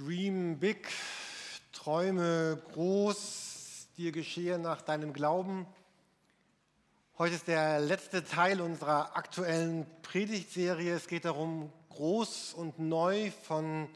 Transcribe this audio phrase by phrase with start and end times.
[0.00, 0.88] Dream big,
[1.72, 5.66] träume groß, dir geschehe nach deinem Glauben.
[7.18, 10.94] Heute ist der letzte Teil unserer aktuellen Predigtserie.
[10.94, 13.90] Es geht darum, groß und neu von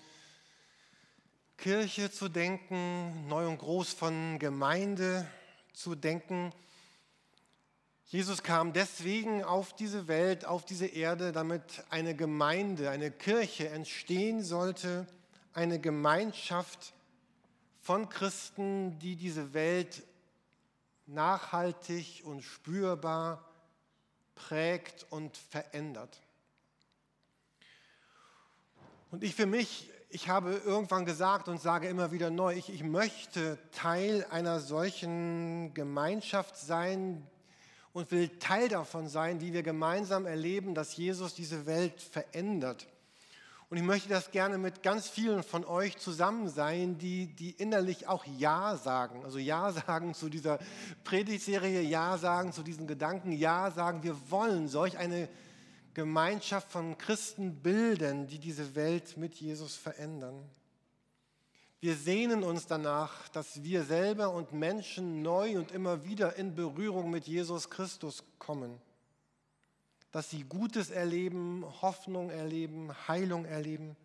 [1.56, 5.26] Kirche zu denken, neu und groß von Gemeinde
[5.72, 6.52] zu denken.
[8.04, 14.42] Jesus kam deswegen auf diese Welt, auf diese Erde, damit eine Gemeinde, eine Kirche entstehen
[14.42, 15.06] sollte,
[15.54, 16.92] eine Gemeinschaft
[17.80, 20.02] von Christen, die diese Welt
[21.06, 23.44] nachhaltig und spürbar
[24.34, 26.20] prägt und verändert.
[29.10, 32.82] Und ich für mich, ich habe irgendwann gesagt und sage immer wieder neu, ich, ich
[32.82, 37.24] möchte Teil einer solchen Gemeinschaft sein
[37.92, 42.88] und will Teil davon sein, die wir gemeinsam erleben, dass Jesus diese Welt verändert.
[43.74, 48.06] Und ich möchte das gerne mit ganz vielen von euch zusammen sein, die, die innerlich
[48.06, 49.24] auch Ja sagen.
[49.24, 50.60] Also Ja sagen zu dieser
[51.02, 55.28] Predigtserie, Ja sagen zu diesen Gedanken, Ja sagen, wir wollen solch eine
[55.92, 60.48] Gemeinschaft von Christen bilden, die diese Welt mit Jesus verändern.
[61.80, 67.10] Wir sehnen uns danach, dass wir selber und Menschen neu und immer wieder in Berührung
[67.10, 68.80] mit Jesus Christus kommen
[70.14, 73.96] dass sie Gutes erleben, Hoffnung erleben, Heilung erleben.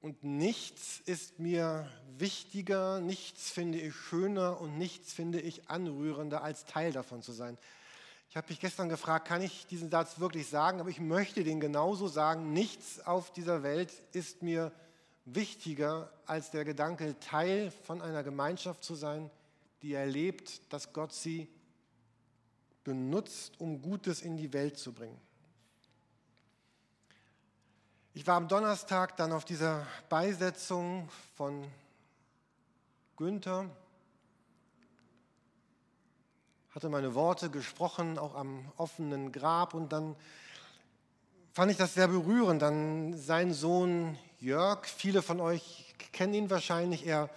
[0.00, 6.64] Und nichts ist mir wichtiger, nichts finde ich schöner und nichts finde ich anrührender, als
[6.64, 7.58] Teil davon zu sein.
[8.30, 10.80] Ich habe mich gestern gefragt, kann ich diesen Satz wirklich sagen?
[10.80, 12.54] Aber ich möchte den genauso sagen.
[12.54, 14.72] Nichts auf dieser Welt ist mir
[15.26, 19.30] wichtiger, als der Gedanke, Teil von einer Gemeinschaft zu sein,
[19.82, 21.46] die erlebt, dass Gott sie
[22.84, 25.20] benutzt, um Gutes in die Welt zu bringen.
[28.14, 31.66] Ich war am Donnerstag dann auf dieser Beisetzung von
[33.16, 33.70] Günther,
[36.74, 40.16] hatte meine Worte gesprochen, auch am offenen Grab und dann
[41.52, 42.62] fand ich das sehr berührend.
[42.62, 47.30] Dann sein Sohn Jörg, viele von euch kennen ihn wahrscheinlich, er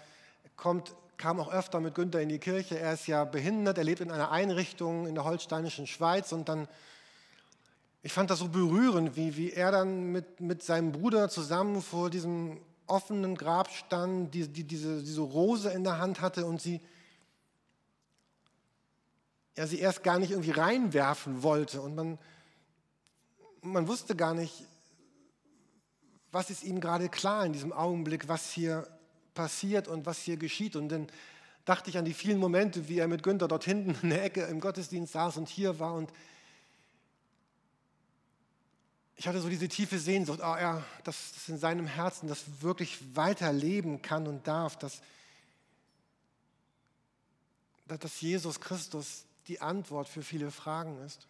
[0.55, 2.79] kommt kam auch öfter mit Günther in die Kirche.
[2.79, 6.67] Er ist ja behindert, er lebt in einer Einrichtung in der holsteinischen Schweiz und dann,
[8.03, 12.09] ich fand das so berührend, wie, wie er dann mit, mit seinem Bruder zusammen vor
[12.09, 16.81] diesem offenen Grab stand, die, die, diese, diese Rose in der Hand hatte und sie,
[19.55, 22.19] er sie erst gar nicht irgendwie reinwerfen wollte und man,
[23.61, 24.65] man wusste gar nicht,
[26.31, 28.87] was ist ihm gerade klar in diesem Augenblick, was hier
[29.35, 30.75] passiert und was hier geschieht.
[30.75, 31.07] Und dann
[31.65, 34.43] dachte ich an die vielen Momente, wie er mit Günther dort hinten in der Ecke
[34.45, 35.93] im Gottesdienst saß und hier war.
[35.93, 36.11] Und
[39.17, 43.15] ich hatte so diese tiefe Sehnsucht, oh, er, dass das in seinem Herzen das wirklich
[43.15, 45.01] weiterleben kann und darf, dass,
[47.87, 51.27] dass Jesus Christus die Antwort für viele Fragen ist.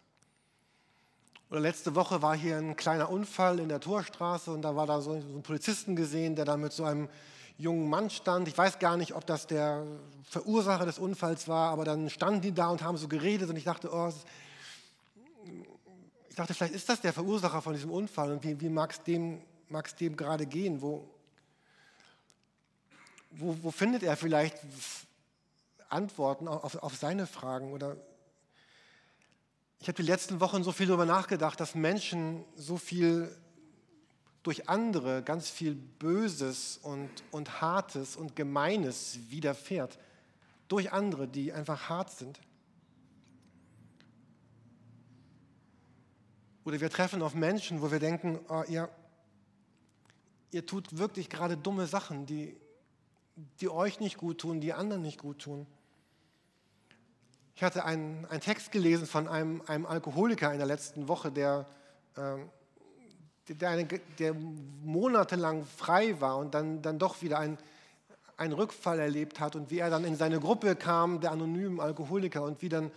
[1.48, 5.00] Oder letzte Woche war hier ein kleiner Unfall in der Torstraße und da war da
[5.00, 7.08] so ein Polizisten gesehen, der da mit so einem
[7.58, 8.48] jungen Mann stand.
[8.48, 9.84] Ich weiß gar nicht, ob das der
[10.24, 13.64] Verursacher des Unfalls war, aber dann standen die da und haben so geredet und ich
[13.64, 14.12] dachte, oh,
[16.28, 19.02] ich dachte, vielleicht ist das der Verursacher von diesem Unfall und wie, wie mag es
[19.02, 19.40] dem,
[20.00, 20.82] dem gerade gehen?
[20.82, 21.08] Wo,
[23.30, 24.58] wo, wo, findet er vielleicht
[25.88, 27.72] Antworten auf, auf seine Fragen?
[27.72, 27.96] Oder
[29.80, 33.34] ich habe die letzten Wochen so viel darüber nachgedacht, dass Menschen so viel
[34.46, 39.98] durch andere ganz viel Böses und, und Hartes und Gemeines widerfährt.
[40.68, 42.38] Durch andere, die einfach hart sind.
[46.64, 48.88] Oder wir treffen auf Menschen, wo wir denken, oh, ihr,
[50.52, 52.56] ihr tut wirklich gerade dumme Sachen, die,
[53.60, 55.66] die euch nicht gut tun, die anderen nicht gut tun.
[57.56, 61.66] Ich hatte einen, einen Text gelesen von einem, einem Alkoholiker in der letzten Woche, der
[62.16, 62.48] ähm,
[63.48, 63.84] der,
[64.18, 64.34] der
[64.84, 67.58] monatelang frei war und dann, dann doch wieder ein,
[68.36, 72.42] einen Rückfall erlebt hat und wie er dann in seine Gruppe kam, der anonymen Alkoholiker
[72.42, 72.90] und wie, dann,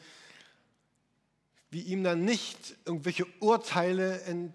[1.71, 4.53] wie ihm dann nicht irgendwelche Urteile ent,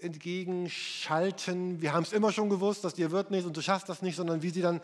[0.00, 4.00] entgegenschalten, wir haben es immer schon gewusst, dass dir wird nichts und du schaffst das
[4.00, 4.80] nicht, sondern wie sie dann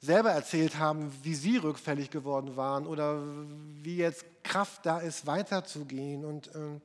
[0.00, 3.22] selber erzählt haben, wie sie rückfällig geworden waren oder
[3.82, 6.80] wie jetzt Kraft da ist, weiterzugehen und äh,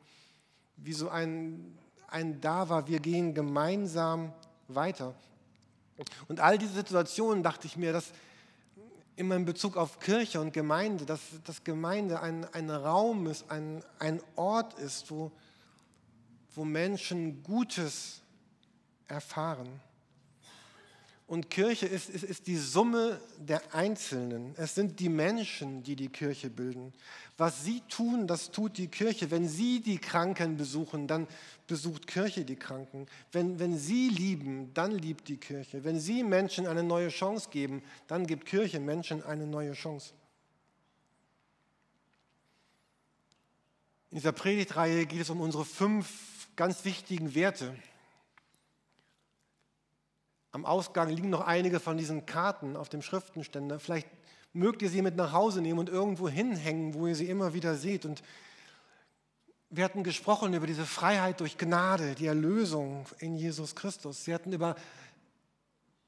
[0.78, 1.76] wie so ein
[2.08, 4.34] ein Da war, wir gehen gemeinsam
[4.68, 5.14] weiter.
[6.28, 8.12] Und all diese Situationen dachte ich mir, dass
[9.16, 13.84] immer in Bezug auf Kirche und Gemeinde, dass, dass Gemeinde ein, ein Raum ist, ein,
[14.00, 15.32] ein Ort ist, wo,
[16.56, 18.22] wo Menschen Gutes
[19.08, 19.82] erfahren.
[21.26, 24.54] Und Kirche ist, ist, ist die Summe der Einzelnen.
[24.56, 26.94] Es sind die Menschen, die die Kirche bilden.
[27.38, 29.30] Was sie tun, das tut die Kirche.
[29.30, 31.28] Wenn sie die Kranken besuchen, dann
[31.68, 33.06] besucht Kirche die Kranken.
[33.32, 35.84] Wenn, wenn sie lieben, dann liebt die Kirche.
[35.84, 40.14] Wenn sie Menschen eine neue Chance geben, dann gibt Kirche Menschen eine neue Chance.
[44.10, 47.76] In dieser Predigtreihe geht es um unsere fünf ganz wichtigen Werte.
[50.52, 53.80] Am Ausgang liegen noch einige von diesen Karten auf dem Schriftenständer.
[53.80, 54.08] Vielleicht
[54.54, 57.76] mögt ihr sie mit nach Hause nehmen und irgendwo hinhängen, wo ihr sie immer wieder
[57.76, 58.06] seht.
[58.06, 58.24] Und
[59.70, 64.24] wir hatten gesprochen über diese Freiheit durch Gnade, die Erlösung in Jesus Christus.
[64.24, 64.76] Sie hatten über,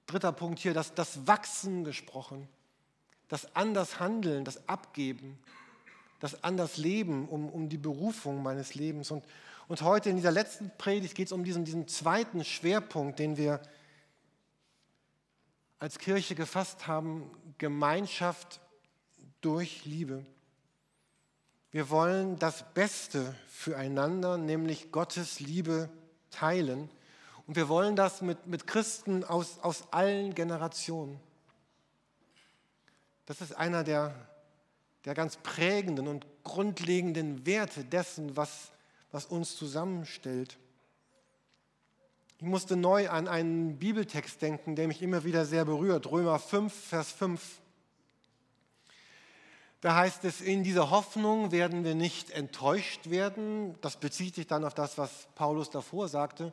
[0.06, 2.48] dritter Punkt hier, das, das Wachsen gesprochen,
[3.28, 5.38] das anders Handeln, das Abgeben,
[6.20, 9.12] das anders Leben, um, um die Berufung meines Lebens.
[9.12, 9.26] Und,
[9.68, 13.62] und heute in dieser letzten Predigt geht es um diesen, diesen zweiten Schwerpunkt, den wir
[15.80, 18.62] als Kirche gefasst haben, Gemeinschaft
[19.42, 20.26] durch Liebe.
[21.72, 25.90] Wir wollen das Beste füreinander, nämlich Gottes Liebe,
[26.32, 26.90] teilen.
[27.46, 31.20] Und wir wollen das mit, mit Christen aus, aus allen Generationen.
[33.28, 34.16] Das ist einer der,
[35.06, 38.72] der ganz prägenden und grundlegenden Werte dessen, was,
[39.12, 40.58] was uns zusammenstellt.
[42.38, 46.10] Ich musste neu an einen Bibeltext denken, der mich immer wieder sehr berührt.
[46.10, 47.62] Römer 5, Vers 5.
[49.82, 53.76] Da heißt es, in dieser Hoffnung werden wir nicht enttäuscht werden.
[53.82, 56.52] Das bezieht sich dann auf das, was Paulus davor sagte.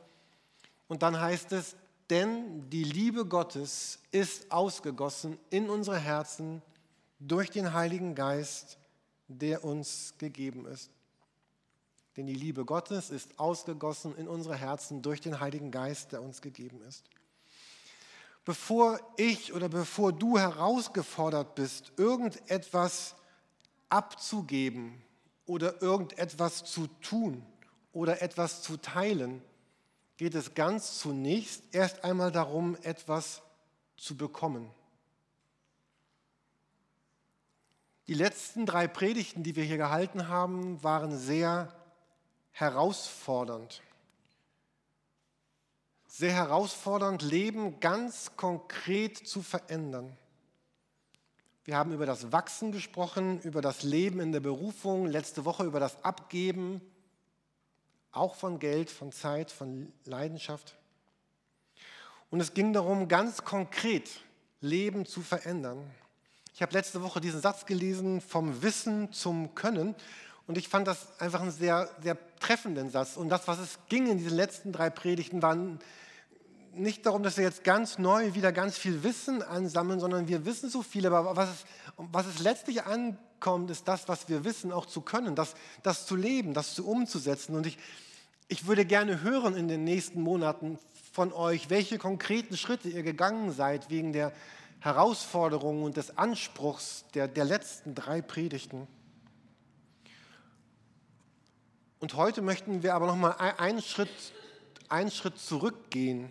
[0.87, 1.76] Und dann heißt es,
[2.08, 6.62] denn die Liebe Gottes ist ausgegossen in unsere Herzen
[7.19, 8.78] durch den Heiligen Geist,
[9.26, 10.90] der uns gegeben ist.
[12.17, 16.40] Denn die Liebe Gottes ist ausgegossen in unsere Herzen durch den Heiligen Geist, der uns
[16.40, 17.05] gegeben ist.
[18.46, 23.16] Bevor ich oder bevor du herausgefordert bist, irgendetwas
[23.88, 25.02] abzugeben
[25.46, 27.44] oder irgendetwas zu tun
[27.93, 29.43] oder etwas zu teilen,
[30.16, 33.43] geht es ganz zunächst erst einmal darum, etwas
[33.96, 34.70] zu bekommen.
[38.06, 41.75] Die letzten drei Predigten, die wir hier gehalten haben, waren sehr
[42.52, 43.82] herausfordernd.
[46.18, 50.16] Sehr herausfordernd, Leben ganz konkret zu verändern.
[51.66, 55.78] Wir haben über das Wachsen gesprochen, über das Leben in der Berufung, letzte Woche über
[55.78, 56.80] das Abgeben,
[58.12, 60.78] auch von Geld, von Zeit, von Leidenschaft.
[62.30, 64.08] Und es ging darum, ganz konkret
[64.62, 65.84] Leben zu verändern.
[66.54, 69.94] Ich habe letzte Woche diesen Satz gelesen, vom Wissen zum Können.
[70.46, 73.19] Und ich fand das einfach einen sehr, sehr treffenden Satz.
[73.19, 75.54] Und das, was es ging in diesen letzten drei Predigten, war
[76.78, 80.70] nicht darum, dass wir jetzt ganz neu wieder ganz viel Wissen ansammeln, sondern wir wissen
[80.70, 81.64] so viel, aber was es,
[81.96, 86.17] was es letztlich ankommt, ist das, was wir wissen, auch zu können, das, das zu
[86.17, 87.55] leben, das zu umzusetzen.
[87.55, 87.78] Und ich,
[88.49, 90.78] ich würde gerne hören in den nächsten Monaten
[91.12, 94.32] von euch, welche konkreten Schritte ihr gegangen seid wegen der
[94.81, 98.87] Herausforderungen und des Anspruchs der, der letzten drei Predigten.
[101.99, 104.10] Und heute möchten wir aber noch mal einen Schritt,
[104.89, 106.31] einen Schritt zurückgehen.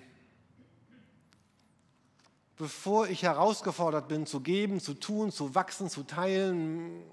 [2.58, 7.04] Bevor ich herausgefordert bin, zu geben, zu tun, zu wachsen, zu teilen,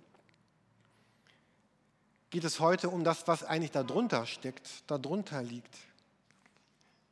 [2.30, 5.76] geht es heute um das, was eigentlich darunter steckt, darunter liegt.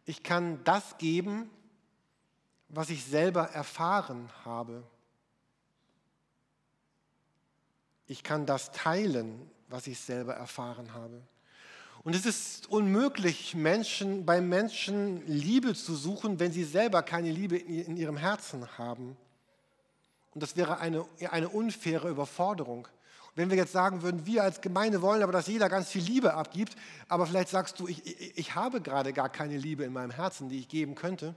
[0.05, 1.51] Ich kann das geben,
[2.69, 4.83] was ich selber erfahren habe.
[8.07, 11.21] Ich kann das teilen, was ich selber erfahren habe.
[12.03, 17.59] Und es ist unmöglich, Menschen, bei Menschen Liebe zu suchen, wenn sie selber keine Liebe
[17.59, 19.19] in ihrem Herzen haben.
[20.33, 22.89] Und das wäre eine, eine unfaire Überforderung.
[23.35, 26.35] wenn wir jetzt sagen würden, wir als Gemeinde wollen aber, dass jeder ganz viel Liebe
[26.35, 26.75] abgibt,
[27.09, 30.49] aber vielleicht sagst du, ich, ich, ich habe gerade gar keine Liebe in meinem Herzen,
[30.49, 31.35] die ich geben könnte,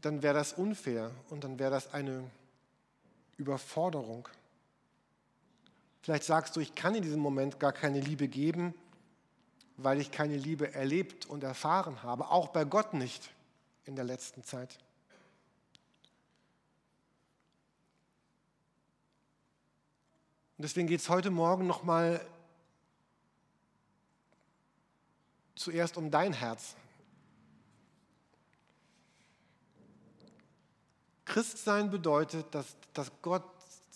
[0.00, 2.30] dann wäre das unfair und dann wäre das eine
[3.36, 4.28] Überforderung.
[6.04, 8.74] Vielleicht sagst du, ich kann in diesem Moment gar keine Liebe geben,
[9.78, 13.30] weil ich keine Liebe erlebt und erfahren habe, auch bei Gott nicht
[13.86, 14.78] in der letzten Zeit.
[20.58, 22.20] Und deswegen geht es heute Morgen nochmal
[25.54, 26.76] zuerst um dein Herz.
[31.24, 33.53] Christsein bedeutet, dass, dass Gott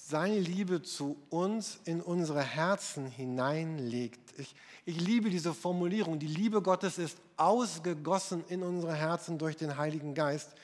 [0.09, 4.19] seine Liebe zu uns in unsere Herzen hineinlegt.
[4.39, 4.55] Ich,
[4.87, 6.19] ich liebe diese Formulierung.
[6.19, 10.55] Die Liebe Gottes ist ausgegossen in unsere Herzen durch den Heiligen Geist,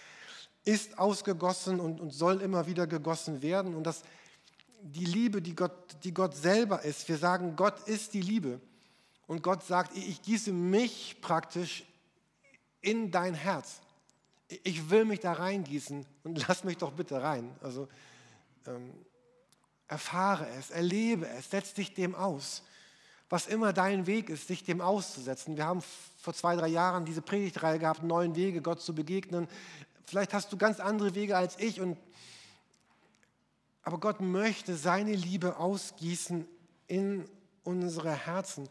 [0.65, 3.75] ist ausgegossen und, und soll immer wieder gegossen werden.
[3.75, 4.03] Und das,
[4.81, 5.73] die Liebe, die Gott,
[6.05, 8.63] die Gott selber ist, wir sagen, Gott ist die Liebe.
[9.27, 11.85] Und Gott sagt, ich gieße mich praktisch
[12.81, 13.83] in dein Herz.
[14.63, 17.55] Ich will mich da reingießen und lass mich doch bitte rein.
[17.61, 17.89] Also
[18.67, 18.91] ähm,
[19.89, 22.63] erfahre es, erlebe es, setz dich dem aus.
[23.29, 25.57] Was immer dein Weg ist, sich dem auszusetzen.
[25.57, 25.83] Wir haben
[26.19, 29.49] vor zwei, drei Jahren diese Predigtreihe gehabt, neun Wege, Gott zu begegnen.
[30.07, 31.99] Vielleicht hast du ganz andere Wege als ich, und,
[33.83, 36.47] aber Gott möchte seine Liebe ausgießen
[36.87, 37.29] in
[37.65, 38.69] unsere Herzen.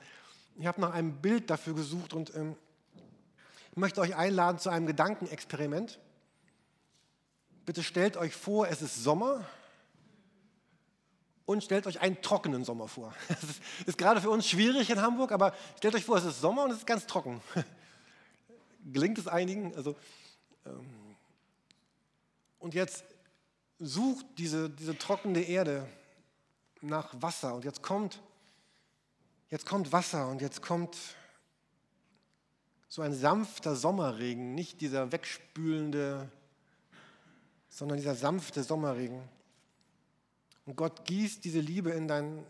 [0.58, 2.55] Ich habe nach einem Bild dafür gesucht und ähm,
[3.72, 6.00] ich möchte euch einladen zu einem Gedankenexperiment.
[7.65, 9.43] Bitte stellt euch vor, es ist Sommer
[11.46, 13.14] und stellt euch einen trockenen Sommer vor.
[13.30, 16.64] Das ist, gerade für uns schwierig in Hamburg, aber stellt euch vor, es ist Sommer
[16.64, 17.42] und es ist ganz trocken.
[18.86, 19.76] Gelingt es einigen?
[19.76, 19.96] Also,
[20.66, 21.16] ähm,
[22.60, 23.04] und jetzt
[23.80, 25.88] sucht diese, diese trockene Erde
[26.82, 28.22] nach Wasser und jetzt kommt,
[29.50, 30.98] jetzt kommt Wasser und jetzt kommt
[32.88, 36.30] so ein sanfter Sommerregen, nicht dieser wegspülende,
[37.68, 39.20] sondern dieser sanfte Sommerregen.
[40.65, 42.46] Und Gott gießt diese Liebe in dein,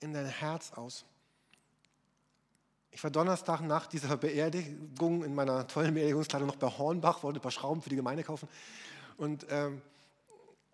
[0.00, 1.04] in dein Herz aus.
[2.90, 7.42] Ich war Donnerstag nach dieser Beerdigung in meiner tollen Beerdigungskleidung noch bei Hornbach, wollte ein
[7.42, 8.48] paar Schrauben für die Gemeinde kaufen.
[9.16, 9.80] Und ähm,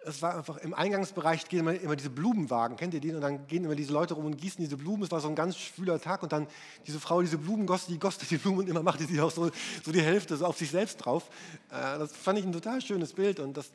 [0.06, 3.12] es war einfach im Eingangsbereich gehen immer, immer, diese Blumenwagen, kennt ihr die?
[3.12, 5.02] Und dann gehen immer diese Leute rum und gießen diese Blumen.
[5.02, 6.46] Es war so ein ganz schwüler Tag und dann
[6.86, 9.50] diese Frau, diese Blumen goss, die goss die Blumen und immer machte sie auch so,
[9.84, 11.28] so die Hälfte so auf sich selbst drauf.
[11.70, 13.72] Äh, das fand ich ein total schönes Bild und das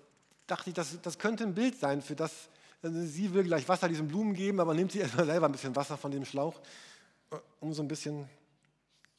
[0.51, 2.50] dachte ich, das, das könnte ein Bild sein für das.
[2.84, 5.75] Also sie will gleich Wasser diesen Blumen geben, aber nimmt sie erstmal selber ein bisschen
[5.75, 6.60] Wasser von dem Schlauch,
[7.31, 8.29] äh, um so ein bisschen.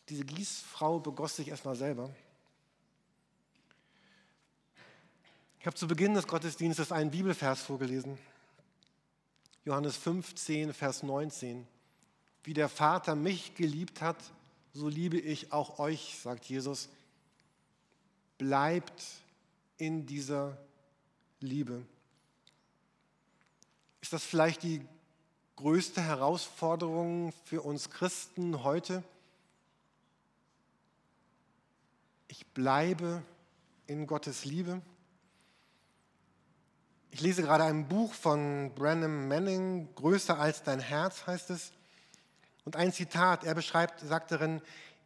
[0.09, 2.11] Diese Gießfrau begoss sich erstmal selber.
[5.61, 8.19] Ich habe zu Beginn des Gottesdienstes einen Bibelvers vorgelesen.
[9.65, 11.67] Johannes 15, Vers 19.
[12.43, 14.17] Wie der Vater mich geliebt hat,
[14.75, 16.89] so liebe ich auch euch, sagt Jesus.
[18.39, 19.03] Bleibt
[19.79, 20.59] in dieser
[21.43, 21.85] Liebe.
[24.01, 24.85] Ist das vielleicht die
[25.57, 29.03] größte Herausforderung für uns Christen heute?
[32.29, 33.23] Ich bleibe
[33.87, 34.81] in Gottes Liebe.
[37.11, 41.73] Ich lese gerade ein Buch von Branham Manning, Größer als dein Herz heißt es.
[42.65, 44.63] Und ein Zitat, er beschreibt, sagt darin,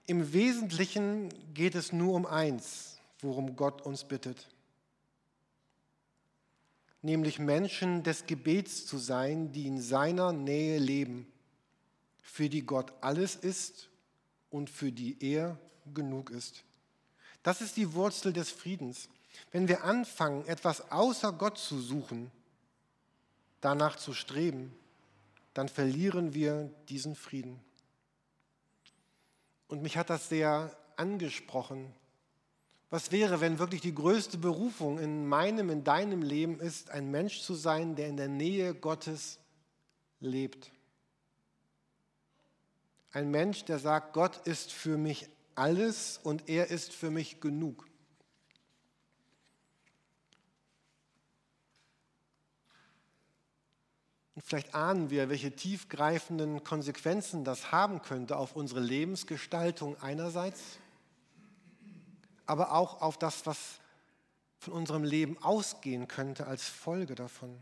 [0.06, 4.46] im Wesentlichen geht es nur um eins, worum Gott uns bittet.
[7.06, 11.32] Nämlich Menschen des Gebets zu sein, die in seiner Nähe leben,
[12.20, 13.88] für die Gott alles ist
[14.50, 15.56] und für die er
[15.94, 16.64] genug ist.
[17.44, 19.08] Das ist die Wurzel des Friedens.
[19.52, 22.32] Wenn wir anfangen, etwas außer Gott zu suchen,
[23.60, 24.74] danach zu streben,
[25.54, 27.60] dann verlieren wir diesen Frieden.
[29.68, 31.94] Und mich hat das sehr angesprochen.
[32.96, 37.42] Was wäre, wenn wirklich die größte Berufung in meinem, in deinem Leben ist, ein Mensch
[37.42, 39.38] zu sein, der in der Nähe Gottes
[40.18, 40.72] lebt?
[43.10, 47.86] Ein Mensch, der sagt, Gott ist für mich alles und er ist für mich genug.
[54.34, 60.78] Und vielleicht ahnen wir, welche tiefgreifenden Konsequenzen das haben könnte auf unsere Lebensgestaltung einerseits,
[62.46, 63.80] aber auch auf das, was
[64.58, 67.60] von unserem Leben ausgehen könnte als Folge davon.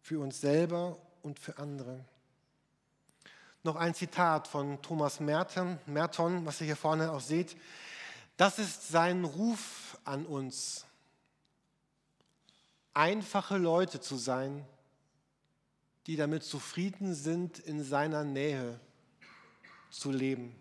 [0.00, 2.04] Für uns selber und für andere.
[3.62, 7.56] Noch ein Zitat von Thomas Merton, Merton, was ihr hier vorne auch seht.
[8.36, 10.84] Das ist sein Ruf an uns,
[12.92, 14.66] einfache Leute zu sein,
[16.06, 18.78] die damit zufrieden sind, in seiner Nähe
[19.90, 20.54] zu leben.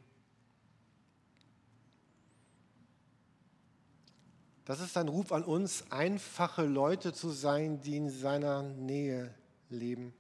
[4.65, 9.33] Das ist ein Ruf an uns, einfache Leute zu sein, die in seiner Nähe
[9.69, 10.13] leben.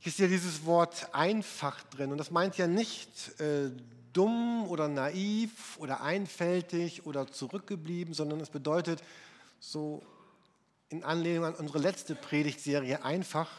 [0.00, 3.70] Hier ist ja dieses Wort einfach drin und das meint ja nicht äh,
[4.12, 9.02] dumm oder naiv oder einfältig oder zurückgeblieben, sondern es bedeutet
[9.60, 10.02] so
[10.88, 13.50] in Anlehnung an unsere letzte Predigtserie einfach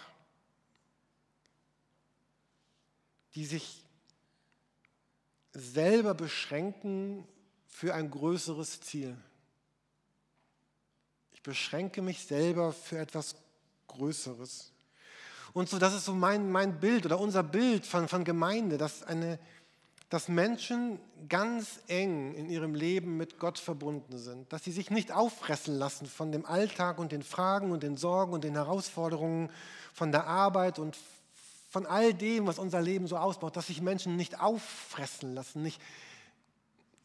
[3.37, 3.83] die sich
[5.53, 7.23] selber beschränken
[7.67, 9.15] für ein größeres Ziel.
[11.38, 13.36] Ich beschränke mich selber für etwas
[13.89, 14.72] Größeres.
[15.53, 19.03] Und so, das ist so mein, mein Bild oder unser Bild von, von Gemeinde, dass,
[19.03, 19.38] eine,
[20.10, 25.12] dass Menschen ganz eng in ihrem Leben mit Gott verbunden sind, dass sie sich nicht
[25.12, 29.51] auffressen lassen von dem Alltag und den Fragen und den Sorgen und den Herausforderungen,
[29.94, 30.98] von der Arbeit und
[31.70, 35.79] von all dem, was unser Leben so ausbaut, dass sich Menschen nicht auffressen lassen, nicht,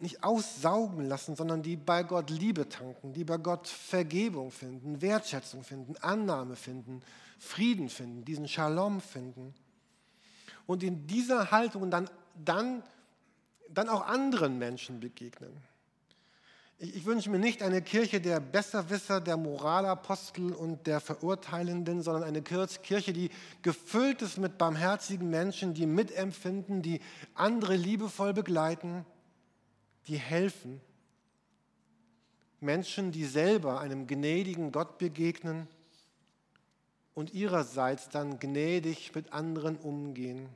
[0.02, 5.62] nicht aussaugen lassen, sondern die bei Gott Liebe tanken, die bei Gott Vergebung finden, Wertschätzung
[5.62, 7.02] finden, Annahme finden,
[7.38, 9.54] Frieden finden, diesen Shalom finden.
[10.66, 12.10] Und in dieser Haltung dann,
[12.44, 12.82] dann,
[13.68, 15.52] dann auch anderen Menschen begegnen.
[16.78, 22.24] Ich, ich wünsche mir nicht eine Kirche der Besserwisser, der Moralapostel und der Verurteilenden, sondern
[22.24, 23.30] eine Kirche, die
[23.62, 27.00] gefüllt ist mit barmherzigen Menschen, die mitempfinden, die
[27.34, 29.06] andere liebevoll begleiten,
[30.06, 30.80] die helfen.
[32.60, 35.66] Menschen, die selber einem gnädigen Gott begegnen
[37.14, 40.48] und ihrerseits dann gnädig mit anderen umgehen.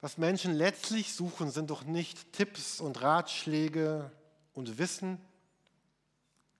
[0.00, 4.10] Was Menschen letztlich suchen, sind doch nicht Tipps und Ratschläge
[4.52, 5.18] und Wissen,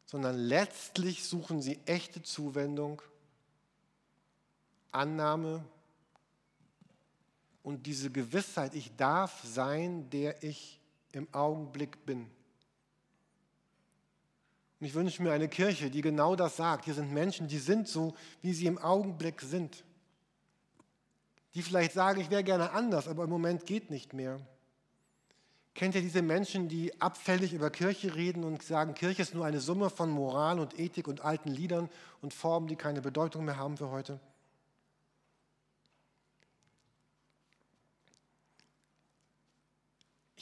[0.07, 3.03] sondern letztlich suchen sie echte Zuwendung,
[4.93, 5.65] Annahme
[7.65, 10.81] und diese Gewissheit, ich darf sein, der ich
[11.11, 12.31] im Augenblick bin.
[14.79, 16.85] Und ich wünsche mir eine Kirche, die genau das sagt.
[16.85, 19.83] Hier sind Menschen, die sind so, wie sie im Augenblick sind
[21.55, 24.41] die vielleicht sagen, ich wäre gerne anders, aber im Moment geht nicht mehr.
[25.75, 29.61] Kennt ihr diese Menschen, die abfällig über Kirche reden und sagen, Kirche ist nur eine
[29.61, 31.89] Summe von Moral und Ethik und alten Liedern
[32.23, 34.21] und Formen, die keine Bedeutung mehr haben für heute?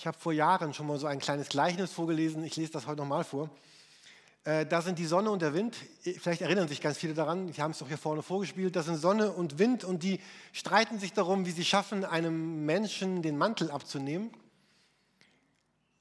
[0.03, 3.03] Ich habe vor Jahren schon mal so ein kleines Gleichnis vorgelesen, ich lese das heute
[3.03, 3.49] nochmal vor.
[4.43, 5.77] Äh, da sind die Sonne und der Wind,
[6.19, 8.97] vielleicht erinnern sich ganz viele daran, die haben es doch hier vorne vorgespielt, das sind
[8.97, 10.19] Sonne und Wind und die
[10.53, 14.33] streiten sich darum, wie sie schaffen, einem Menschen den Mantel abzunehmen.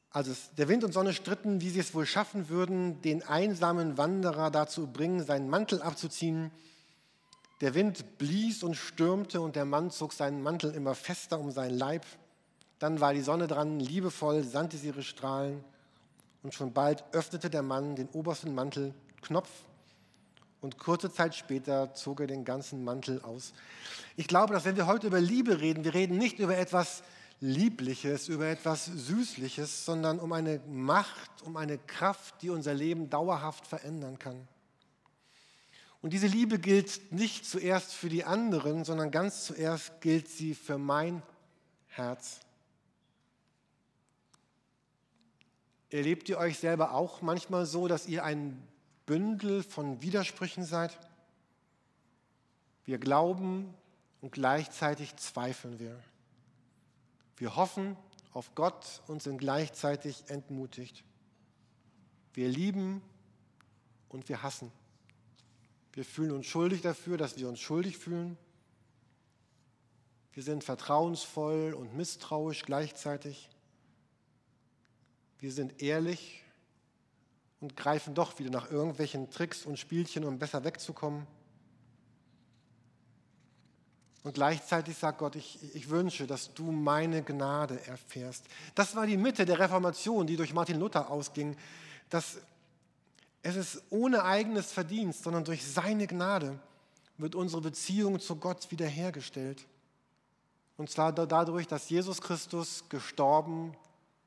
[0.09, 4.49] Also der Wind und Sonne stritten, wie sie es wohl schaffen würden, den einsamen Wanderer
[4.49, 6.49] dazu bringen, seinen Mantel abzuziehen.
[7.61, 11.77] Der Wind blies und stürmte und der Mann zog seinen Mantel immer fester um seinen
[11.77, 12.03] Leib.
[12.81, 15.63] Dann war die Sonne dran, liebevoll sandte sie ihre Strahlen
[16.41, 19.51] und schon bald öffnete der Mann den obersten Mantelknopf
[20.61, 23.53] und kurze Zeit später zog er den ganzen Mantel aus.
[24.15, 27.03] Ich glaube, dass wenn wir heute über Liebe reden, wir reden nicht über etwas
[27.39, 33.67] Liebliches, über etwas Süßliches, sondern um eine Macht, um eine Kraft, die unser Leben dauerhaft
[33.67, 34.47] verändern kann.
[36.01, 40.79] Und diese Liebe gilt nicht zuerst für die anderen, sondern ganz zuerst gilt sie für
[40.79, 41.21] mein
[41.89, 42.39] Herz.
[45.91, 48.65] Erlebt ihr euch selber auch manchmal so, dass ihr ein
[49.05, 50.97] Bündel von Widersprüchen seid?
[52.85, 53.73] Wir glauben
[54.21, 56.01] und gleichzeitig zweifeln wir.
[57.35, 57.97] Wir hoffen
[58.31, 61.03] auf Gott und sind gleichzeitig entmutigt.
[62.33, 63.01] Wir lieben
[64.07, 64.71] und wir hassen.
[65.91, 68.37] Wir fühlen uns schuldig dafür, dass wir uns schuldig fühlen.
[70.31, 73.49] Wir sind vertrauensvoll und misstrauisch gleichzeitig.
[75.41, 76.43] Wir sind ehrlich
[77.61, 81.25] und greifen doch wieder nach irgendwelchen Tricks und Spielchen, um besser wegzukommen.
[84.23, 88.45] Und gleichzeitig sagt Gott, ich, ich wünsche, dass du meine Gnade erfährst.
[88.75, 91.57] Das war die Mitte der Reformation, die durch Martin Luther ausging,
[92.11, 92.37] dass
[93.41, 96.59] es ist ohne eigenes Verdienst, sondern durch seine Gnade
[97.17, 99.65] wird unsere Beziehung zu Gott wiederhergestellt.
[100.77, 103.75] Und zwar dadurch, dass Jesus Christus gestorben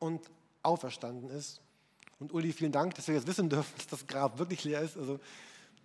[0.00, 0.28] und
[0.64, 1.60] auferstanden ist.
[2.18, 4.96] Und Uli, vielen Dank, dass wir jetzt wissen dürfen, dass das Grab wirklich leer ist.
[4.96, 5.20] Also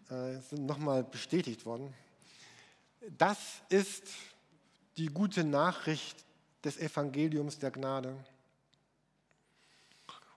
[0.09, 1.93] äh, sind nochmal bestätigt worden.
[3.17, 3.37] Das
[3.69, 4.03] ist
[4.97, 6.25] die gute Nachricht
[6.63, 8.15] des Evangeliums der Gnade.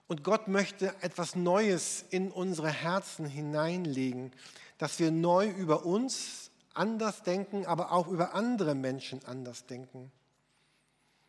[0.07, 4.31] Und Gott möchte etwas Neues in unsere Herzen hineinlegen,
[4.77, 10.11] dass wir neu über uns anders denken, aber auch über andere Menschen anders denken.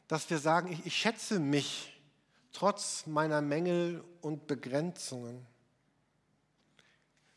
[0.08, 1.93] Dass wir sagen, ich, ich schätze mich
[2.54, 5.44] trotz meiner Mängel und Begrenzungen.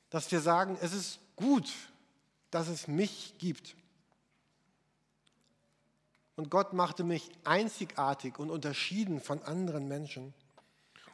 [0.09, 1.73] Dass wir sagen, es ist gut,
[2.49, 3.75] dass es mich gibt.
[6.37, 10.33] Und Gott machte mich einzigartig und unterschieden von anderen Menschen.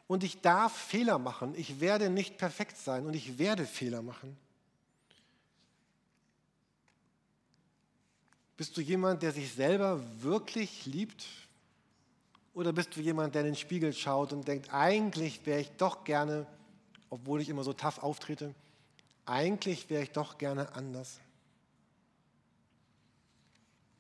[0.06, 1.56] Und ich darf Fehler machen.
[1.56, 4.38] Ich werde nicht perfekt sein und ich werde Fehler machen.
[8.58, 11.26] Bist du jemand, der sich selber wirklich liebt?
[12.54, 16.04] Oder bist du jemand, der in den Spiegel schaut und denkt, eigentlich wäre ich doch
[16.04, 16.46] gerne
[17.14, 18.56] obwohl ich immer so tough auftrete,
[19.28, 21.20] eigentlich wäre ich doch gerne anders.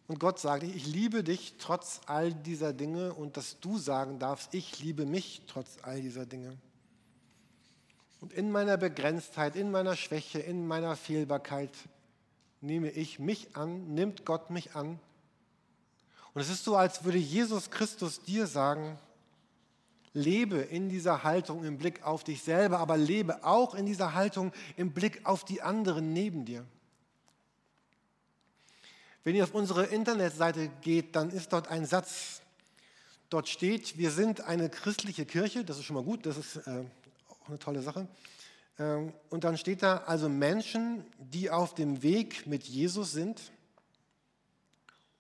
[0.08, 4.56] Und Gott sagt, ich liebe dich trotz all dieser Dinge und dass du sagen darfst,
[4.56, 6.58] ich liebe mich trotz all dieser Dinge.
[8.20, 11.70] Und in meiner Begrenztheit, in meiner Schwäche, in meiner Fehlbarkeit
[12.62, 15.00] nehme ich mich an, nimmt Gott mich an.
[16.34, 18.98] Und es ist so, als würde Jesus Christus dir sagen,
[20.14, 24.52] lebe in dieser Haltung im Blick auf dich selber, aber lebe auch in dieser Haltung
[24.78, 26.66] im Blick auf die anderen neben dir.
[29.24, 32.42] Wenn ihr auf unsere Internetseite geht, dann ist dort ein Satz.
[33.30, 36.84] Dort steht, wir sind eine christliche Kirche, das ist schon mal gut, das ist äh,
[37.30, 38.08] auch eine tolle Sache.
[38.78, 43.53] Ähm, und dann steht da also Menschen, die auf dem Weg mit Jesus sind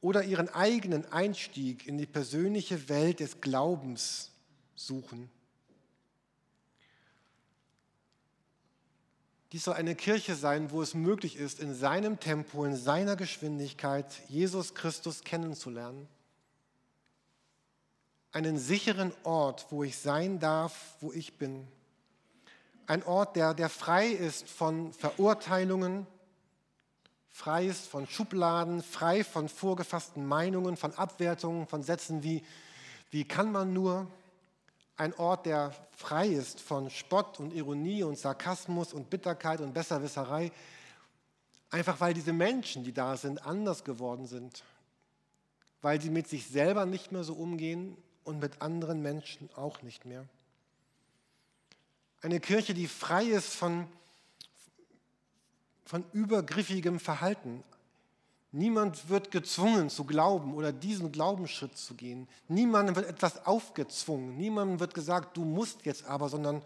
[0.03, 4.31] oder ihren eigenen Einstieg in die persönliche Welt des Glaubens
[4.75, 5.31] suchen.
[9.53, 14.07] Dies soll eine Kirche sein, wo es möglich ist, in seinem Tempo, in seiner Geschwindigkeit
[14.27, 16.09] Jesus Christus kennenzulernen.
[18.33, 21.65] Einen sicheren Ort, wo ich sein darf, wo ich bin.
[22.87, 26.07] Ein Ort, der, der frei ist von Verurteilungen,
[27.33, 32.45] frei ist von Schubladen, frei von vorgefassten Meinungen, von Abwertungen, von Sätzen wie,
[33.11, 34.07] wie kann man nur?
[34.95, 40.51] ein Ort, der frei ist von Spott und Ironie und Sarkasmus und Bitterkeit und Besserwisserei,
[41.69, 44.63] einfach weil diese Menschen, die da sind, anders geworden sind,
[45.81, 50.05] weil sie mit sich selber nicht mehr so umgehen und mit anderen Menschen auch nicht
[50.05, 50.25] mehr.
[52.21, 53.87] Eine Kirche, die frei ist von,
[55.93, 57.63] von übergriffigem Verhalten,
[58.55, 62.27] Niemand wird gezwungen zu glauben oder diesen Glaubensschritt zu gehen.
[62.47, 64.37] Niemandem wird etwas aufgezwungen.
[64.37, 66.61] Niemandem wird gesagt, du musst jetzt aber, sondern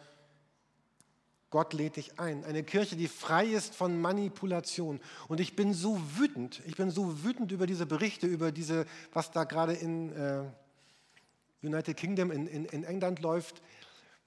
[1.50, 2.44] Gott lädt dich ein.
[2.44, 5.00] Eine Kirche, die frei ist von Manipulation.
[5.30, 9.32] Und ich bin so wütend, ich bin so wütend über diese Berichte, über diese, was
[9.32, 10.44] da gerade in äh,
[11.64, 13.62] United Kingdom, in, in, in England läuft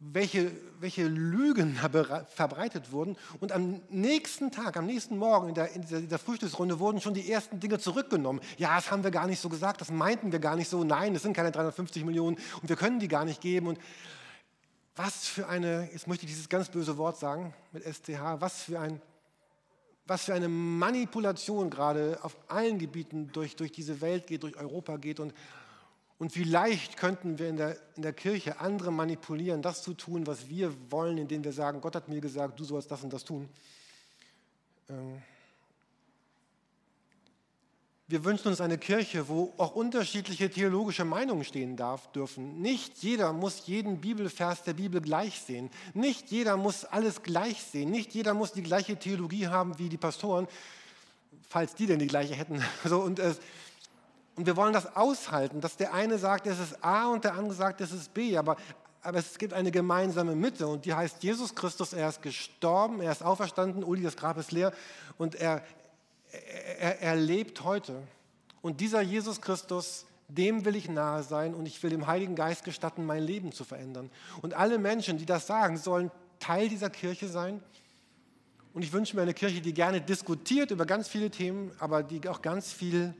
[0.01, 3.17] welche, welche Lügen verbreitet wurden.
[3.39, 7.31] Und am nächsten Tag, am nächsten Morgen in der, in dieser Frühstücksrunde wurden schon die
[7.31, 8.41] ersten Dinge zurückgenommen.
[8.57, 10.83] Ja, das haben wir gar nicht so gesagt, das meinten wir gar nicht so.
[10.85, 13.67] Nein, es sind keine 350 Millionen und wir können die gar nicht geben.
[13.67, 13.79] Und
[14.97, 18.81] was für eine, jetzt möchte ich dieses ganz böse Wort sagen mit STH, was für,
[18.81, 19.03] ein,
[20.07, 24.97] was für eine Manipulation gerade auf allen Gebieten durch, durch diese Welt geht, durch Europa
[24.97, 25.21] geht.
[25.21, 25.35] Und
[26.21, 30.27] und wie leicht könnten wir in der, in der Kirche andere manipulieren, das zu tun,
[30.27, 33.25] was wir wollen, indem wir sagen, Gott hat mir gesagt, du sollst das und das
[33.25, 33.49] tun.
[34.91, 35.23] Ähm,
[38.07, 42.61] wir wünschen uns eine Kirche, wo auch unterschiedliche theologische Meinungen stehen darf, dürfen.
[42.61, 45.71] Nicht jeder muss jeden Bibelvers der Bibel gleich sehen.
[45.95, 47.91] Nicht jeder muss alles gleich sehen.
[47.91, 50.49] Nicht jeder muss die gleiche Theologie haben wie die Pastoren,
[51.49, 52.63] falls die denn die gleiche hätten.
[52.85, 53.33] So, und äh,
[54.37, 57.55] und wir wollen das aushalten, dass der eine sagt, es ist A und der andere
[57.55, 58.37] sagt, es ist B.
[58.37, 58.57] Aber,
[59.03, 61.93] aber es gibt eine gemeinsame Mitte und die heißt Jesus Christus.
[61.93, 64.73] Er ist gestorben, er ist auferstanden, Uli, das Grab ist leer
[65.19, 65.63] und er,
[66.79, 68.03] er, er lebt heute.
[68.63, 72.65] Und dieser Jesus Christus, dem will ich nahe sein und ich will dem Heiligen Geist
[72.65, 74.11] gestatten, mein Leben zu verändern.
[74.43, 77.63] Und alle Menschen, die das sagen, sollen Teil dieser Kirche sein.
[78.73, 82.29] Und ich wünsche mir eine Kirche, die gerne diskutiert über ganz viele Themen, aber die
[82.29, 83.15] auch ganz viel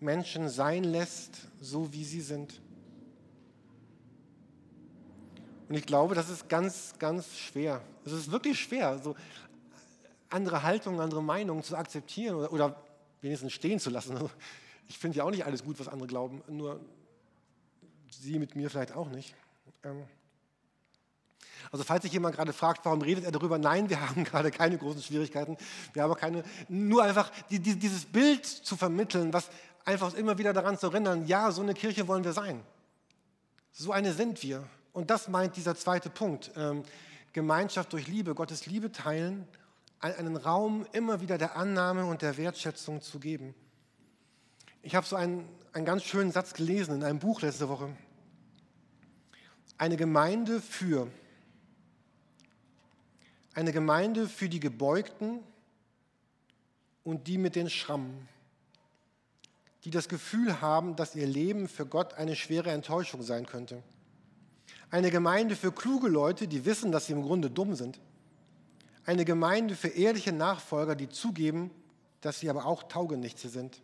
[0.00, 2.60] Menschen sein lässt, so wie sie sind.
[5.68, 7.80] Und ich glaube, das ist ganz, ganz schwer.
[8.04, 9.14] Es ist wirklich schwer, so
[10.28, 12.82] andere Haltungen, andere Meinungen zu akzeptieren oder, oder
[13.20, 14.18] wenigstens stehen zu lassen.
[14.88, 16.80] Ich finde ja auch nicht alles gut, was andere glauben, nur
[18.10, 19.36] sie mit mir vielleicht auch nicht.
[19.84, 20.02] Ähm,
[21.70, 23.58] also falls sich jemand gerade fragt, warum redet er darüber?
[23.58, 25.56] Nein, wir haben gerade keine großen Schwierigkeiten.
[25.92, 29.48] Wir haben keine, nur einfach die, die, dieses Bild zu vermitteln, was,
[29.84, 32.62] einfach immer wieder daran zu erinnern, ja, so eine Kirche wollen wir sein.
[33.72, 34.66] So eine sind wir.
[34.92, 36.50] Und das meint dieser zweite Punkt.
[36.56, 36.82] Ähm,
[37.32, 39.46] Gemeinschaft durch Liebe, Gottes Liebe teilen,
[40.00, 43.54] einen Raum immer wieder der Annahme und der Wertschätzung zu geben.
[44.82, 47.94] Ich habe so einen, einen ganz schönen Satz gelesen in einem Buch letzte Woche.
[49.78, 51.08] Eine Gemeinde für.
[53.54, 55.40] Eine Gemeinde für die Gebeugten
[57.04, 58.28] und die mit den Schrammen
[59.84, 63.82] die das Gefühl haben, dass ihr Leben für Gott eine schwere Enttäuschung sein könnte.
[64.90, 68.00] Eine Gemeinde für kluge Leute, die wissen, dass sie im Grunde dumm sind.
[69.04, 71.70] Eine Gemeinde für ehrliche Nachfolger, die zugeben,
[72.20, 73.80] dass sie aber auch Taugenichtse sind.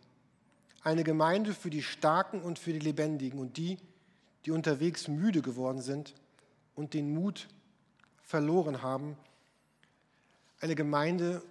[0.83, 3.77] Eine Gemeinde für die Starken und für die Lebendigen und die,
[4.45, 6.13] die unterwegs müde geworden sind
[6.75, 7.47] und den Mut
[8.21, 9.17] verloren haben.
[10.59, 11.41] Eine Gemeinde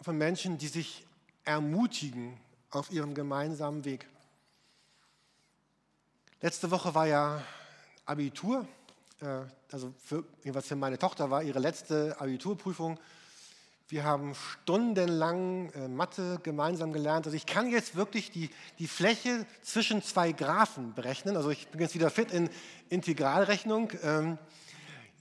[0.00, 1.06] von Menschen, die sich
[1.44, 2.36] ermutigen
[2.72, 4.08] auf ihrem gemeinsamen Weg.
[6.40, 7.42] Letzte Woche war ja
[8.06, 8.66] Abitur,
[9.20, 12.98] äh, also für, jedenfalls für meine Tochter war ihre letzte Abiturprüfung.
[13.88, 17.26] Wir haben stundenlang äh, Mathe gemeinsam gelernt.
[17.26, 21.36] Also ich kann jetzt wirklich die, die Fläche zwischen zwei Graphen berechnen.
[21.36, 22.48] Also ich bin jetzt wieder fit in
[22.88, 23.92] Integralrechnung.
[24.02, 24.38] Ähm,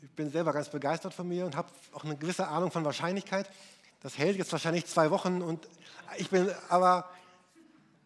[0.01, 3.49] ich bin selber ganz begeistert von mir und habe auch eine gewisse Ahnung von Wahrscheinlichkeit.
[4.01, 5.67] Das hält jetzt wahrscheinlich zwei Wochen und
[6.17, 7.09] ich bin, aber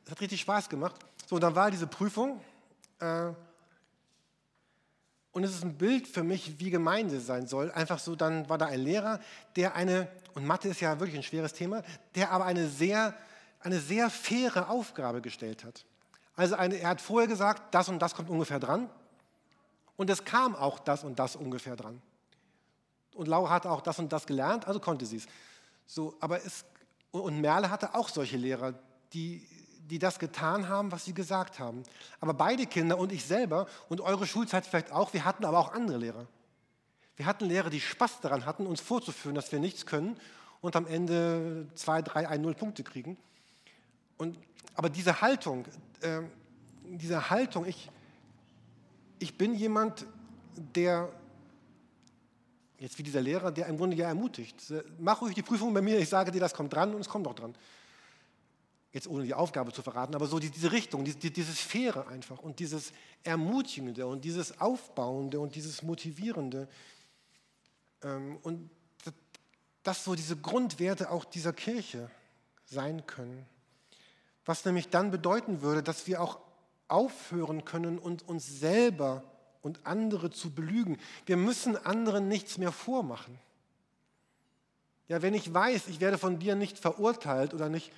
[0.06, 0.96] es hat richtig Spaß gemacht.
[1.28, 2.39] So, und dann war diese Prüfung
[3.00, 3.32] äh,
[5.32, 7.70] und es ist ein Bild für mich, wie Gemeinde sein soll.
[7.72, 9.20] Einfach so, dann war da ein Lehrer,
[9.58, 11.84] der eine, und Mathe ist ja wirklich ein schweres Thema,
[12.15, 13.13] der aber eine sehr,
[13.60, 15.84] eine sehr faire Aufgabe gestellt hat.
[16.38, 18.89] Also eine, er hat vorher gesagt, das und das kommt ungefähr dran.
[19.98, 22.02] Und es kam auch das und das ungefähr dran.
[23.13, 25.26] Und Laura hatte auch das und das gelernt, also konnte sie es.
[25.86, 26.63] So, aber es,
[27.12, 28.74] und Merle hatte auch solche Lehrer,
[29.12, 29.46] die
[29.89, 31.84] die das getan haben, was sie gesagt haben.
[32.19, 35.74] Aber beide Kinder und ich selber und eure Schulzeit vielleicht auch, wir hatten aber auch
[35.74, 36.28] andere Lehrer.
[37.15, 40.17] Wir hatten Lehrer, die Spaß daran hatten, uns vorzuführen, dass wir nichts können
[40.62, 43.17] und am Ende zwei, drei, ein, null Punkte kriegen.
[44.17, 44.38] Und,
[44.74, 45.65] aber diese Haltung,
[46.02, 46.21] äh,
[46.84, 47.89] diese Haltung, ich,
[49.19, 50.06] ich bin jemand,
[50.56, 51.10] der,
[52.80, 54.74] jetzt wie dieser Lehrer, der im Grunde ja ermutigt.
[54.98, 57.28] Mach ruhig die Prüfung bei mir, ich sage dir, das kommt dran und es kommt
[57.28, 57.56] auch dran
[58.95, 62.60] jetzt ohne die Aufgabe zu verraten, aber so diese Richtung, diese, diese Sphäre einfach und
[62.60, 66.69] dieses Ermutigende und dieses Aufbauende und dieses Motivierende
[68.03, 68.69] ähm, und
[69.84, 72.10] das so diese Grundwerte auch dieser Kirche
[72.63, 73.45] sein können.
[74.45, 76.39] Was nämlich dann bedeuten würde, dass wir auch
[76.88, 79.23] aufhören können und uns selber
[79.62, 80.99] und andere zu belügen.
[81.25, 83.38] Wir müssen anderen nichts mehr vormachen.
[85.10, 87.91] Ja, wenn ich weiß, ich werde von dir nicht verurteilt oder nicht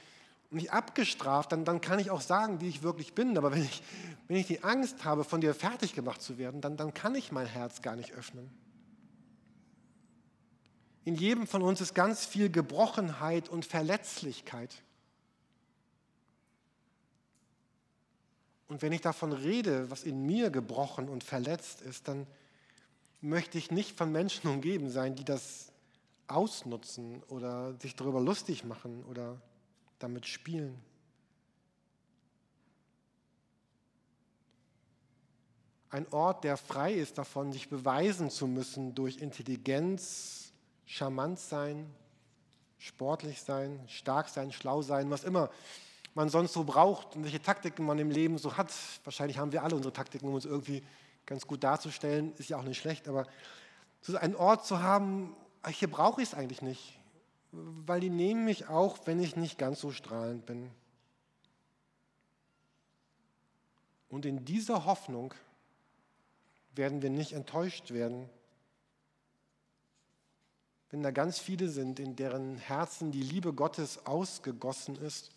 [0.49, 3.37] nicht abgestraft, dann, dann kann ich auch sagen, wie ich wirklich bin.
[3.37, 3.81] Aber wenn ich,
[4.27, 7.31] wenn ich die Angst habe, von dir fertig gemacht zu werden, dann, dann kann ich
[7.31, 8.49] mein Herz gar nicht öffnen.
[11.03, 14.83] In jedem von uns ist ganz viel Gebrochenheit und Verletzlichkeit.
[18.67, 22.27] Und wenn ich davon rede, was in mir gebrochen und verletzt ist, dann
[23.21, 25.71] möchte ich nicht von Menschen umgeben sein, die das
[26.27, 29.41] ausnutzen oder sich darüber lustig machen oder
[29.99, 30.81] damit spielen.
[35.89, 40.51] Ein Ort, der frei ist davon, sich beweisen zu müssen durch Intelligenz,
[40.85, 41.89] charmant sein,
[42.77, 45.49] sportlich sein, stark sein, schlau sein, was immer
[46.13, 48.73] man sonst so braucht und welche Taktiken man im Leben so hat.
[49.03, 50.83] Wahrscheinlich haben wir alle unsere Taktiken, um uns irgendwie
[51.25, 53.27] ganz gut darzustellen, ist ja auch nicht schlecht, aber
[54.01, 55.35] so einen Ort zu haben,
[55.69, 56.96] hier brauche ich es eigentlich nicht
[57.51, 60.69] weil die nehmen mich auch, wenn ich nicht ganz so strahlend bin.
[64.09, 65.33] Und in dieser Hoffnung
[66.75, 68.29] werden wir nicht enttäuscht werden,
[70.89, 75.31] wenn da ganz viele sind, in deren Herzen die Liebe Gottes ausgegossen ist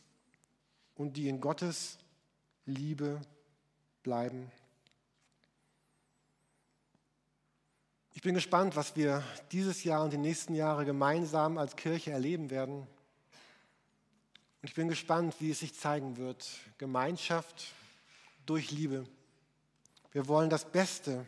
[0.94, 1.98] und die in Gottes
[2.66, 3.20] Liebe
[4.02, 4.52] bleiben.
[8.12, 12.50] Ich bin gespannt, was wir dieses Jahr und die nächsten Jahre gemeinsam als Kirche erleben
[12.50, 12.80] werden.
[12.80, 16.48] Und ich bin gespannt, wie es sich zeigen wird.
[16.76, 17.72] Gemeinschaft
[18.46, 19.06] durch Liebe.
[20.12, 21.24] Wir wollen das Beste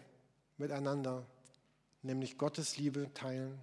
[0.58, 1.24] miteinander,
[2.02, 3.58] nämlich Gottes Liebe teilen.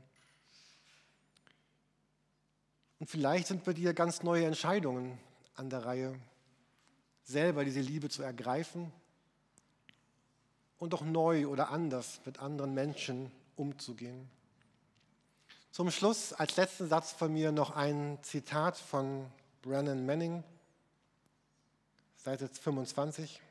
[2.99, 5.19] Und vielleicht sind bei dir ganz neue Entscheidungen
[5.55, 6.17] an der Reihe,
[7.23, 8.91] selber diese Liebe zu ergreifen
[10.79, 14.29] und auch neu oder anders mit anderen Menschen umzugehen.
[15.71, 19.29] Zum Schluss als letzten Satz von mir noch ein Zitat von
[19.61, 20.43] Brennan Manning,
[22.17, 23.41] Seite 25.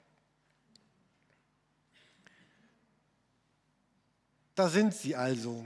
[4.55, 5.64] Da sind sie also,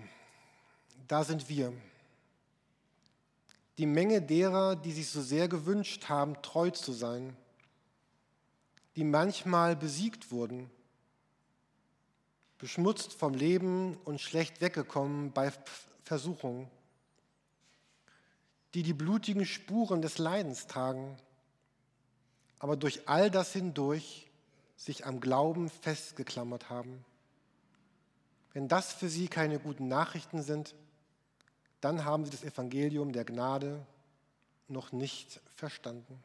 [1.08, 1.72] da sind wir.
[3.78, 7.34] Die Menge derer, die sich so sehr gewünscht haben, treu zu sein,
[8.96, 10.70] die manchmal besiegt wurden
[12.62, 15.52] beschmutzt vom Leben und schlecht weggekommen bei
[16.04, 16.70] Versuchungen,
[18.72, 21.16] die die blutigen Spuren des Leidens tragen,
[22.60, 24.30] aber durch all das hindurch
[24.76, 27.04] sich am Glauben festgeklammert haben.
[28.52, 30.76] Wenn das für sie keine guten Nachrichten sind,
[31.80, 33.84] dann haben sie das Evangelium der Gnade
[34.68, 36.22] noch nicht verstanden.